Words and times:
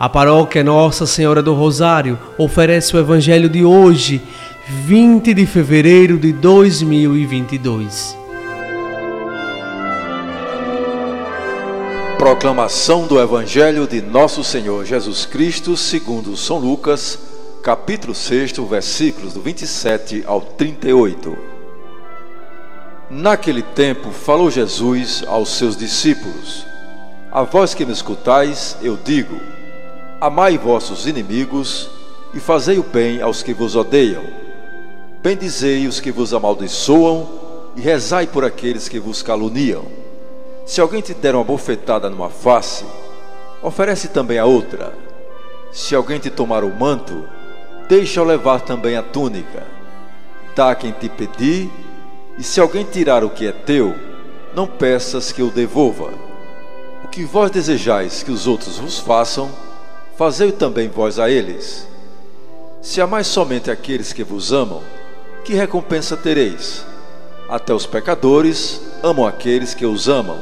A 0.00 0.08
paróquia 0.08 0.62
Nossa 0.62 1.06
Senhora 1.06 1.42
do 1.42 1.54
Rosário 1.54 2.16
oferece 2.38 2.94
o 2.94 3.00
Evangelho 3.00 3.48
de 3.48 3.64
hoje, 3.64 4.22
20 4.68 5.34
de 5.34 5.44
fevereiro 5.44 6.16
de 6.16 6.32
2022. 6.32 8.16
Proclamação 12.16 13.08
do 13.08 13.20
Evangelho 13.20 13.88
de 13.88 14.00
Nosso 14.00 14.44
Senhor 14.44 14.84
Jesus 14.84 15.26
Cristo, 15.26 15.76
segundo 15.76 16.36
São 16.36 16.58
Lucas, 16.58 17.18
capítulo 17.60 18.14
6, 18.14 18.52
versículos 18.70 19.32
do 19.32 19.40
27 19.40 20.22
ao 20.28 20.40
38. 20.40 21.36
Naquele 23.10 23.62
tempo 23.62 24.12
falou 24.12 24.48
Jesus 24.48 25.24
aos 25.26 25.48
seus 25.48 25.76
discípulos: 25.76 26.64
A 27.32 27.42
vós 27.42 27.74
que 27.74 27.84
me 27.84 27.92
escutais, 27.92 28.76
eu 28.80 28.96
digo: 29.04 29.57
Amai 30.20 30.58
vossos 30.58 31.06
inimigos 31.06 31.88
e 32.34 32.40
fazei 32.40 32.76
o 32.76 32.82
bem 32.82 33.22
aos 33.22 33.40
que 33.40 33.54
vos 33.54 33.76
odeiam. 33.76 34.24
Bendizei 35.22 35.86
os 35.86 36.00
que 36.00 36.10
vos 36.10 36.34
amaldiçoam 36.34 37.28
e 37.76 37.80
rezai 37.80 38.26
por 38.26 38.44
aqueles 38.44 38.88
que 38.88 38.98
vos 38.98 39.22
caluniam. 39.22 39.84
Se 40.66 40.80
alguém 40.80 41.00
te 41.00 41.14
der 41.14 41.36
uma 41.36 41.44
bofetada 41.44 42.10
numa 42.10 42.30
face, 42.30 42.84
oferece 43.62 44.08
também 44.08 44.40
a 44.40 44.44
outra. 44.44 44.92
Se 45.70 45.94
alguém 45.94 46.18
te 46.18 46.30
tomar 46.30 46.64
o 46.64 46.74
manto, 46.74 47.24
deixa-o 47.88 48.24
levar 48.24 48.60
também 48.62 48.96
a 48.96 49.02
túnica. 49.04 49.62
Dá 50.56 50.74
quem 50.74 50.90
te 50.90 51.08
pedir, 51.08 51.70
e 52.36 52.42
se 52.42 52.60
alguém 52.60 52.84
tirar 52.84 53.22
o 53.22 53.30
que 53.30 53.46
é 53.46 53.52
teu, 53.52 53.94
não 54.52 54.66
peças 54.66 55.30
que 55.30 55.44
o 55.44 55.50
devolva. 55.50 56.12
O 57.04 57.08
que 57.08 57.24
vós 57.24 57.52
desejais 57.52 58.24
que 58.24 58.32
os 58.32 58.48
outros 58.48 58.78
vos 58.78 58.98
façam, 58.98 59.48
fazei 60.18 60.50
também 60.50 60.88
vós 60.88 61.20
a 61.20 61.30
eles. 61.30 61.86
Se 62.82 63.00
amais 63.00 63.28
somente 63.28 63.70
aqueles 63.70 64.12
que 64.12 64.24
vos 64.24 64.52
amam, 64.52 64.82
que 65.44 65.54
recompensa 65.54 66.16
tereis? 66.16 66.84
Até 67.48 67.72
os 67.72 67.86
pecadores 67.86 68.80
amam 69.00 69.24
aqueles 69.24 69.74
que 69.74 69.86
os 69.86 70.08
amam. 70.08 70.40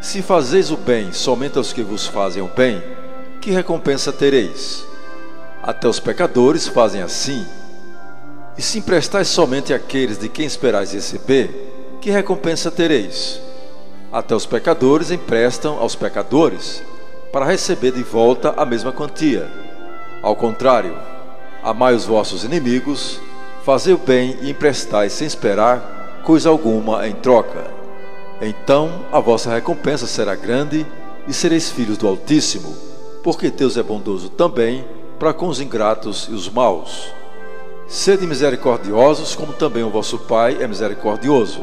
Se 0.00 0.22
fazeis 0.22 0.70
o 0.70 0.76
bem 0.76 1.12
somente 1.12 1.58
aos 1.58 1.72
que 1.72 1.82
vos 1.82 2.06
fazem 2.06 2.40
o 2.40 2.46
bem, 2.46 2.80
que 3.40 3.50
recompensa 3.50 4.12
tereis? 4.12 4.86
Até 5.60 5.88
os 5.88 5.98
pecadores 5.98 6.68
fazem 6.68 7.02
assim. 7.02 7.44
E 8.56 8.62
se 8.62 8.78
emprestais 8.78 9.26
somente 9.26 9.74
àqueles 9.74 10.18
de 10.18 10.28
quem 10.28 10.46
esperais 10.46 10.92
receber, 10.92 11.98
que 12.00 12.12
recompensa 12.12 12.70
tereis? 12.70 13.40
Até 14.12 14.36
os 14.36 14.46
pecadores 14.46 15.10
emprestam 15.10 15.80
aos 15.80 15.96
pecadores 15.96 16.80
para 17.32 17.44
receber 17.44 17.92
de 17.92 18.02
volta 18.02 18.54
a 18.56 18.64
mesma 18.64 18.92
quantia. 18.92 19.48
Ao 20.22 20.34
contrário, 20.34 20.96
amai 21.62 21.94
os 21.94 22.06
vossos 22.06 22.44
inimigos, 22.44 23.20
fazei 23.64 23.94
o 23.94 23.98
bem 23.98 24.36
e 24.42 24.50
emprestai 24.50 25.08
sem 25.08 25.26
esperar 25.26 26.20
coisa 26.24 26.48
alguma 26.48 27.06
em 27.06 27.12
troca. 27.12 27.64
Então 28.40 29.04
a 29.12 29.20
vossa 29.20 29.52
recompensa 29.52 30.06
será 30.06 30.34
grande 30.34 30.86
e 31.26 31.32
sereis 31.32 31.70
filhos 31.70 31.98
do 31.98 32.06
Altíssimo, 32.06 32.74
porque 33.22 33.50
Deus 33.50 33.76
é 33.76 33.82
bondoso 33.82 34.28
também 34.30 34.84
para 35.18 35.32
com 35.32 35.48
os 35.48 35.60
ingratos 35.60 36.28
e 36.30 36.34
os 36.34 36.48
maus. 36.48 37.12
Sede 37.88 38.26
misericordiosos, 38.26 39.34
como 39.34 39.52
também 39.52 39.82
o 39.82 39.90
vosso 39.90 40.18
Pai 40.18 40.58
é 40.60 40.66
misericordioso. 40.66 41.62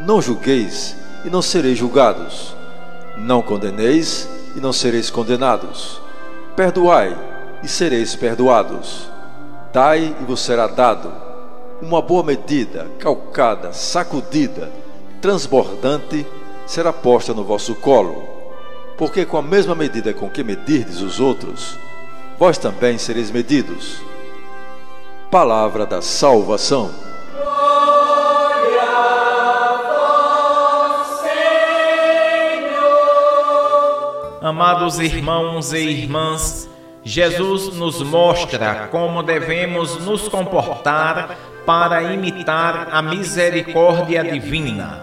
Não 0.00 0.20
julgueis 0.20 0.96
e 1.24 1.30
não 1.30 1.40
sereis 1.40 1.78
julgados. 1.78 2.54
Não 3.16 3.40
condeneis 3.40 4.28
e 4.56 4.60
não 4.60 4.72
sereis 4.72 5.10
condenados. 5.10 6.00
Perdoai 6.56 7.16
e 7.62 7.68
sereis 7.68 8.14
perdoados. 8.14 9.08
Dai 9.72 10.14
e 10.20 10.24
vos 10.24 10.40
será 10.40 10.66
dado. 10.66 11.12
Uma 11.82 12.00
boa 12.00 12.22
medida, 12.22 12.86
calcada, 12.98 13.72
sacudida, 13.72 14.70
transbordante, 15.20 16.26
será 16.66 16.92
posta 16.92 17.34
no 17.34 17.44
vosso 17.44 17.74
colo. 17.74 18.22
Porque 18.96 19.24
com 19.24 19.36
a 19.36 19.42
mesma 19.42 19.74
medida 19.74 20.14
com 20.14 20.30
que 20.30 20.44
medirdes 20.44 21.00
os 21.00 21.18
outros, 21.18 21.76
vós 22.38 22.56
também 22.56 22.96
sereis 22.96 23.30
medidos. 23.30 24.00
Palavra 25.30 25.84
da 25.84 26.00
salvação. 26.00 27.13
Amados 34.44 34.98
irmãos 34.98 35.72
e 35.72 35.78
irmãs, 35.78 36.68
Jesus 37.02 37.74
nos 37.78 38.02
mostra 38.02 38.88
como 38.90 39.22
devemos 39.22 40.04
nos 40.04 40.28
comportar 40.28 41.38
para 41.64 42.12
imitar 42.12 42.88
a 42.92 43.00
misericórdia 43.00 44.22
divina. 44.22 45.00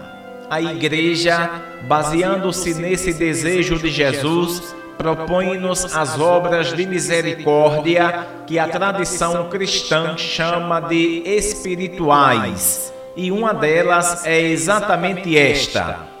A 0.48 0.62
Igreja, 0.62 1.50
baseando-se 1.88 2.74
nesse 2.74 3.12
desejo 3.14 3.80
de 3.80 3.90
Jesus, 3.90 4.76
propõe-nos 4.96 5.92
as 5.92 6.20
obras 6.20 6.72
de 6.72 6.86
misericórdia 6.86 8.24
que 8.46 8.60
a 8.60 8.68
tradição 8.68 9.48
cristã 9.48 10.16
chama 10.16 10.78
de 10.78 11.24
espirituais, 11.26 12.94
e 13.16 13.32
uma 13.32 13.52
delas 13.52 14.24
é 14.24 14.40
exatamente 14.40 15.36
esta 15.36 16.11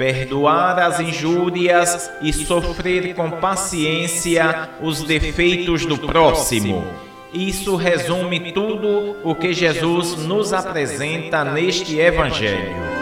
perdoar 0.00 0.78
as 0.78 0.98
injúrias 0.98 2.10
e 2.22 2.32
sofrer 2.32 3.14
com 3.14 3.30
paciência 3.32 4.70
os 4.80 5.02
defeitos 5.02 5.84
do 5.84 5.98
próximo. 5.98 6.86
Isso 7.34 7.76
resume 7.76 8.50
tudo 8.50 9.18
o 9.22 9.34
que 9.34 9.52
Jesus 9.52 10.16
nos 10.16 10.54
apresenta 10.54 11.44
neste 11.44 12.00
Evangelho. 12.00 12.99